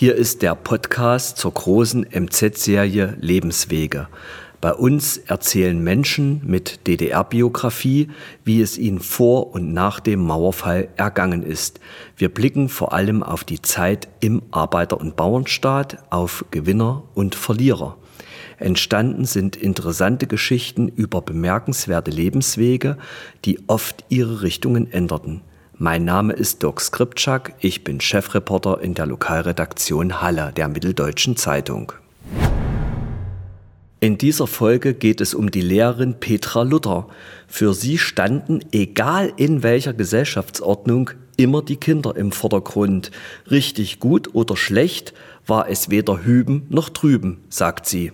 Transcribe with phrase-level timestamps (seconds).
[0.00, 4.08] Hier ist der Podcast zur großen MZ-Serie Lebenswege.
[4.62, 8.08] Bei uns erzählen Menschen mit DDR-Biografie,
[8.42, 11.80] wie es ihnen vor und nach dem Mauerfall ergangen ist.
[12.16, 17.98] Wir blicken vor allem auf die Zeit im Arbeiter- und Bauernstaat, auf Gewinner und Verlierer.
[18.60, 22.98] Entstanden sind interessante Geschichten über bemerkenswerte Lebenswege,
[23.46, 25.40] die oft ihre Richtungen änderten.
[25.78, 31.92] Mein Name ist Dirk Skripczak, ich bin Chefreporter in der Lokalredaktion Halle der Mitteldeutschen Zeitung.
[33.98, 37.08] In dieser Folge geht es um die Lehrerin Petra Luther.
[37.48, 43.10] Für sie standen, egal in welcher Gesellschaftsordnung, immer die Kinder im Vordergrund.
[43.50, 45.14] Richtig gut oder schlecht
[45.46, 48.12] war es weder hüben noch drüben, sagt sie.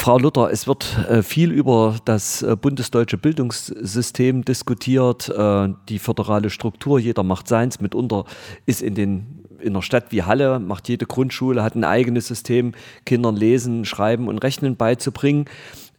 [0.00, 6.48] Frau Luther, es wird äh, viel über das äh, bundesdeutsche Bildungssystem diskutiert, äh, die föderale
[6.48, 8.24] Struktur, jeder macht seins, mitunter
[8.64, 12.72] ist in den in einer Stadt wie Halle macht jede Grundschule, hat ein eigenes System,
[13.04, 15.44] Kindern lesen, schreiben und rechnen beizubringen.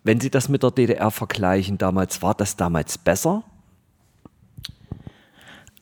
[0.03, 3.43] Wenn Sie das mit der DDR vergleichen damals, war das damals besser?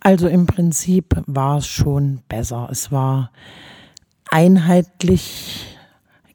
[0.01, 2.67] Also im Prinzip war es schon besser.
[2.69, 3.31] Es war
[4.29, 5.77] einheitlich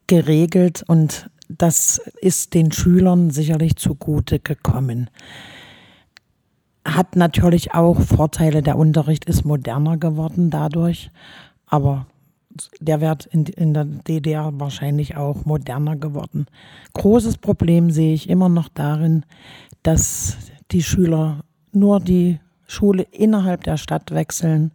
[0.07, 5.09] geregelt und das ist den Schülern sicherlich zugute gekommen.
[6.85, 11.09] Hat natürlich auch Vorteile, der Unterricht ist moderner geworden dadurch,
[11.67, 12.05] aber
[12.79, 16.45] der wird in, in der DDR wahrscheinlich auch moderner geworden.
[16.93, 19.25] Großes Problem sehe ich immer noch darin,
[19.83, 20.37] dass
[20.71, 24.71] die Schüler nur die Schule innerhalb der Stadt wechseln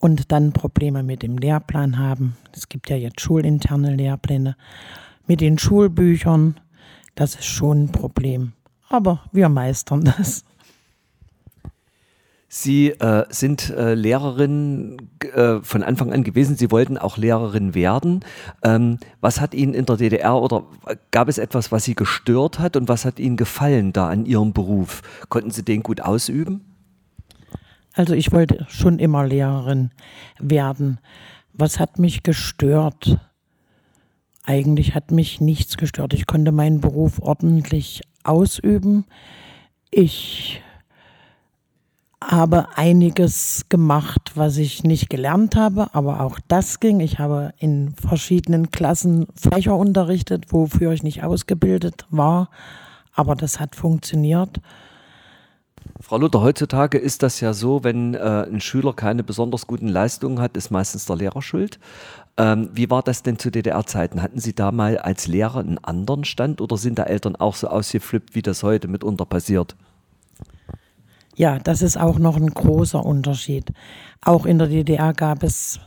[0.00, 2.36] und dann Probleme mit dem Lehrplan haben.
[2.52, 4.56] Es gibt ja jetzt schulinterne Lehrpläne
[5.26, 6.60] mit den Schulbüchern,
[7.14, 8.52] das ist schon ein Problem.
[8.88, 10.44] Aber wir meistern das.
[12.48, 14.96] Sie äh, sind äh, Lehrerin
[15.34, 16.56] äh, von Anfang an gewesen.
[16.56, 18.20] Sie wollten auch Lehrerin werden.
[18.62, 20.64] Ähm, was hat Ihnen in der DDR oder
[21.10, 24.52] gab es etwas, was Sie gestört hat und was hat Ihnen gefallen da an Ihrem
[24.52, 25.02] Beruf?
[25.28, 26.64] Konnten Sie den gut ausüben?
[27.92, 29.90] Also ich wollte schon immer Lehrerin
[30.38, 31.00] werden.
[31.52, 33.18] Was hat mich gestört?
[34.48, 36.14] Eigentlich hat mich nichts gestört.
[36.14, 39.04] Ich konnte meinen Beruf ordentlich ausüben.
[39.90, 40.62] Ich
[42.22, 47.00] habe einiges gemacht, was ich nicht gelernt habe, aber auch das ging.
[47.00, 52.48] Ich habe in verschiedenen Klassen Fächer unterrichtet, wofür ich nicht ausgebildet war,
[53.14, 54.60] aber das hat funktioniert.
[56.00, 60.40] Frau Luther, heutzutage ist das ja so, wenn äh, ein Schüler keine besonders guten Leistungen
[60.40, 61.78] hat, ist meistens der Lehrer schuld.
[62.36, 64.22] Ähm, wie war das denn zu DDR-Zeiten?
[64.22, 67.68] Hatten Sie da mal als Lehrer einen anderen Stand oder sind da Eltern auch so
[67.68, 69.76] ausgeflippt, wie das heute mitunter passiert?
[71.34, 73.72] Ja, das ist auch noch ein großer Unterschied.
[74.22, 75.80] Auch in der DDR gab es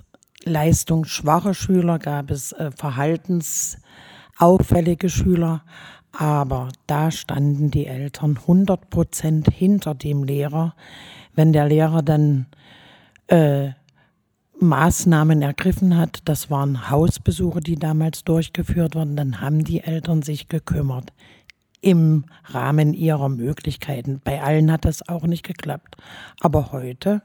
[0.43, 5.63] leistungsschwache Schüler, gab es äh, verhaltensauffällige Schüler,
[6.11, 10.75] aber da standen die Eltern 100 Prozent hinter dem Lehrer.
[11.35, 12.47] Wenn der Lehrer dann
[13.27, 13.69] äh,
[14.59, 20.49] Maßnahmen ergriffen hat, das waren Hausbesuche, die damals durchgeführt wurden, dann haben die Eltern sich
[20.49, 21.13] gekümmert
[21.81, 24.19] im Rahmen ihrer Möglichkeiten.
[24.23, 25.95] Bei allen hat das auch nicht geklappt.
[26.41, 27.21] Aber heute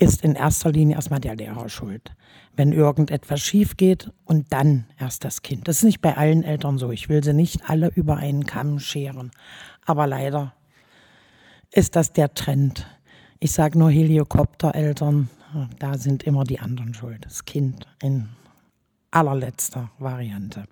[0.00, 2.14] ist in erster Linie erstmal der Lehrer schuld.
[2.56, 5.68] Wenn irgendetwas schief geht und dann erst das Kind.
[5.68, 6.90] Das ist nicht bei allen Eltern so.
[6.90, 9.30] Ich will sie nicht alle über einen Kamm scheren.
[9.84, 10.54] Aber leider
[11.70, 12.86] ist das der Trend.
[13.38, 15.28] Ich sage nur Helikoptereltern,
[15.78, 17.24] da sind immer die anderen schuld.
[17.24, 18.28] Das Kind in
[19.10, 20.64] allerletzter Variante.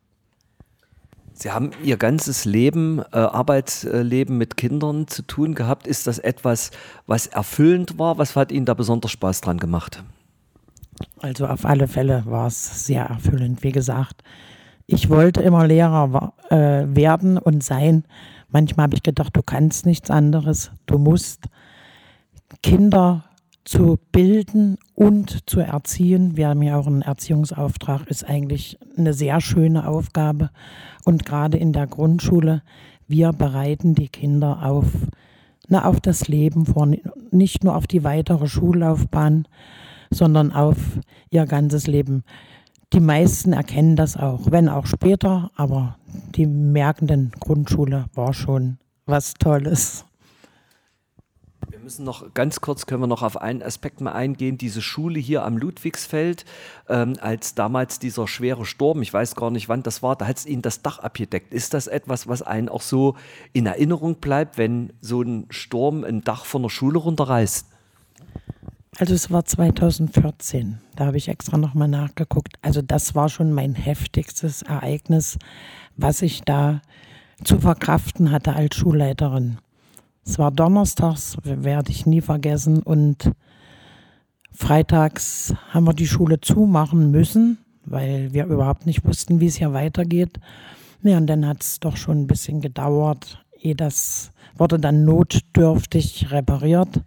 [1.38, 5.86] Sie haben Ihr ganzes Leben, äh, Arbeitsleben mit Kindern zu tun gehabt.
[5.86, 6.72] Ist das etwas,
[7.06, 8.18] was erfüllend war?
[8.18, 10.02] Was hat Ihnen da besonders Spaß dran gemacht?
[11.20, 13.62] Also auf alle Fälle war es sehr erfüllend.
[13.62, 14.24] Wie gesagt,
[14.88, 16.56] ich wollte immer Lehrer äh,
[16.88, 18.04] werden und sein.
[18.48, 20.72] Manchmal habe ich gedacht, du kannst nichts anderes.
[20.86, 21.44] Du musst
[22.64, 23.27] Kinder
[23.68, 26.38] zu bilden und zu erziehen.
[26.38, 30.48] Wir haben ja auch einen Erziehungsauftrag, ist eigentlich eine sehr schöne Aufgabe.
[31.04, 32.62] Und gerade in der Grundschule,
[33.08, 34.86] wir bereiten die Kinder auf,
[35.68, 36.88] na, auf das Leben vor,
[37.30, 39.46] nicht nur auf die weitere Schullaufbahn,
[40.10, 40.78] sondern auf
[41.28, 42.24] ihr ganzes Leben.
[42.94, 45.98] Die meisten erkennen das auch, wenn auch später, aber
[46.34, 50.07] die merken, denn Grundschule war schon was Tolles
[51.88, 54.58] müssen noch ganz kurz, können wir noch auf einen Aspekt mal eingehen.
[54.58, 56.44] Diese Schule hier am Ludwigsfeld,
[56.86, 60.36] ähm, als damals dieser schwere Sturm, ich weiß gar nicht wann das war, da hat
[60.36, 61.54] es ihnen das Dach abgedeckt.
[61.54, 63.16] Ist das etwas, was einen auch so
[63.54, 67.66] in Erinnerung bleibt, wenn so ein Sturm ein Dach von der Schule runterreißt?
[68.98, 72.56] Also es war 2014, da habe ich extra nochmal nachgeguckt.
[72.60, 75.38] Also das war schon mein heftigstes Ereignis,
[75.96, 76.82] was ich da
[77.44, 79.56] zu verkraften hatte als Schulleiterin.
[80.28, 82.82] Es war donnerstags, werde ich nie vergessen.
[82.82, 83.32] Und
[84.52, 89.72] freitags haben wir die Schule zumachen müssen, weil wir überhaupt nicht wussten, wie es hier
[89.72, 90.38] weitergeht.
[91.02, 96.30] Ja, und dann hat es doch schon ein bisschen gedauert, ehe das wurde dann notdürftig
[96.30, 97.02] repariert.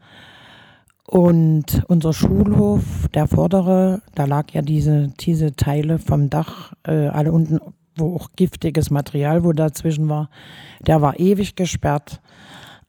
[1.06, 7.32] Und unser Schulhof, der vordere, da lag ja diese, diese Teile vom Dach, äh, alle
[7.32, 7.60] unten,
[7.98, 10.32] wo auch giftiges Material, wo dazwischen war,
[10.80, 12.20] der war ewig gesperrt.